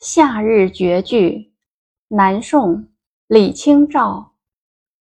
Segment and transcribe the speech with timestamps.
[0.00, 1.52] 夏日绝句，
[2.06, 2.88] 南宋，
[3.26, 4.36] 李清照。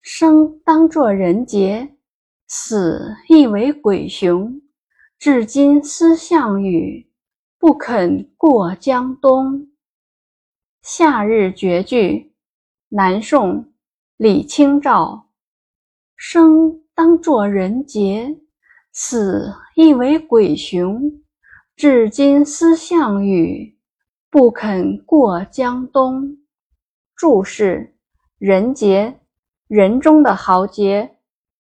[0.02, 1.98] 生当作人杰，
[2.48, 4.62] 死亦为鬼雄。
[5.20, 7.10] 至今思项羽，
[7.60, 9.68] 不肯过江东。
[10.82, 12.34] 夏日绝句，
[12.88, 13.74] 南宋，
[14.16, 15.30] 李清照。
[16.16, 18.40] 生当作人杰，
[18.94, 21.22] 死亦为鬼雄。
[21.76, 23.75] 至今思项羽。
[24.36, 26.36] 不肯过江东。
[27.16, 27.96] 注释：
[28.38, 29.16] 人杰，
[29.70, 31.08] 人中的豪杰；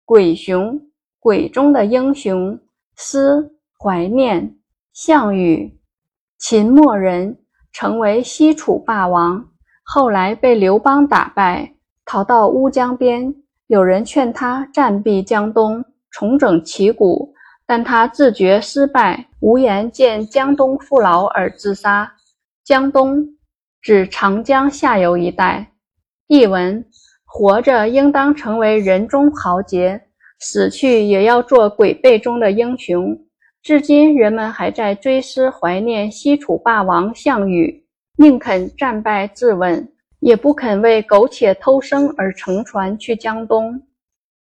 [0.03, 0.81] 鬼雄，
[1.17, 2.59] 鬼中的英雄。
[2.97, 4.57] 思，怀念。
[4.91, 5.79] 项羽，
[6.37, 7.37] 秦末人，
[7.71, 9.47] 成为西楚霸王，
[9.85, 13.33] 后来被刘邦打败，逃到乌江边。
[13.67, 17.33] 有人劝他暂避江东，重整旗鼓，
[17.65, 22.11] 但他自觉失败，无颜见江东父老而自杀。
[22.65, 23.37] 江东
[23.79, 25.73] 指长江下游一带。
[26.25, 26.83] 译文：
[27.23, 30.01] 活着应当成为人中豪杰，
[30.39, 33.15] 死去也要做鬼辈中的英雄。
[33.61, 37.85] 至今，人们还在追思怀念西楚霸王项羽，
[38.17, 39.87] 宁肯战败自刎，
[40.19, 43.79] 也不肯为苟且偷生而乘船去江东。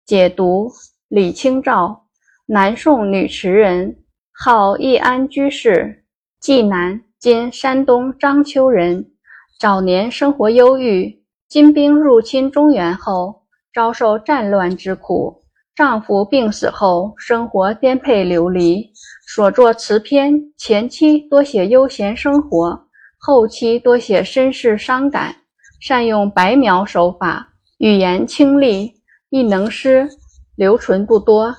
[0.06, 0.72] 解读：
[1.08, 2.06] 李清照，
[2.46, 3.96] 南宋女词人，
[4.32, 6.04] 号易安居士，
[6.40, 7.02] 济南。
[7.22, 9.12] 今山东章丘人，
[9.60, 11.22] 早年生活忧郁。
[11.48, 13.44] 金兵入侵中原后，
[13.76, 15.44] 遭受战乱之苦。
[15.76, 18.92] 丈夫病死后，生活颠沛流离。
[19.28, 22.88] 所作词篇前期多写悠闲生活，
[23.20, 25.36] 后期多写身世伤感。
[25.80, 28.94] 善用白描手法，语言清丽，
[29.30, 30.10] 亦能诗，
[30.56, 31.56] 留存不多。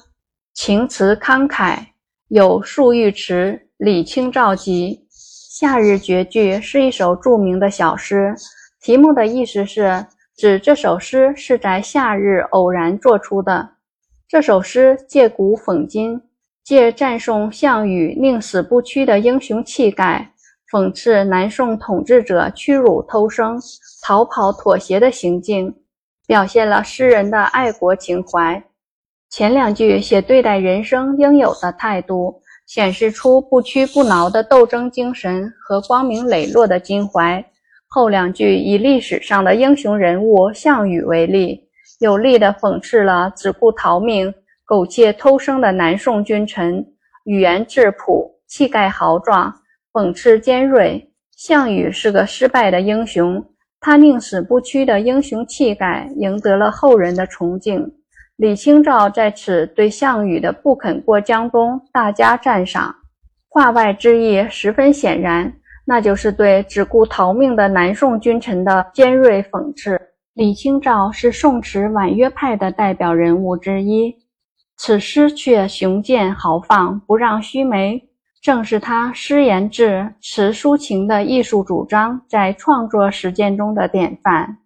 [0.54, 1.78] 情词慷慨，
[2.26, 3.32] 有《漱玉词》
[3.76, 4.96] 《李清照集》。
[5.62, 8.34] 夏日绝句是一首著名的小诗，
[8.80, 10.04] 题目的意思是
[10.36, 13.70] 指这首诗是在夏日偶然作出的。
[14.26, 16.20] 这首诗借古讽今，
[16.64, 20.32] 借赞颂项羽宁死不屈的英雄气概，
[20.68, 23.56] 讽刺南宋统治者屈辱偷生、
[24.04, 25.72] 逃跑妥协的行径，
[26.26, 28.60] 表现了诗人的爱国情怀。
[29.30, 32.41] 前两句写对待人生应有的态度。
[32.74, 37.44] 显示出不屈不挠的斗争精神和光明磊落的襟怀。
[37.86, 41.68] 后两句以历史上的英雄人物项羽为例，
[42.00, 44.32] 有力地讽刺了只顾逃命、
[44.64, 46.82] 苟且偷生的南宋君臣。
[47.24, 49.52] 语言质朴，气概豪壮，
[49.92, 51.12] 讽刺尖锐。
[51.36, 53.44] 项羽是个失败的英雄，
[53.80, 57.92] 他宁死不屈的英雄气概赢得了后人的崇敬。
[58.42, 62.92] 李清照在此对项羽的不肯过江东大加赞赏，
[63.48, 65.52] 话外之意十分显然，
[65.84, 69.96] 那就是对只顾逃命的南宋君臣的尖锐讽刺。
[70.34, 74.12] 李清照是宋词婉约派的代表人物之一，
[74.76, 78.02] 此诗却雄健豪放，不让须眉，
[78.42, 84.58] 正是他诗言志、词抒情的艺术主张在创作实践中的典范。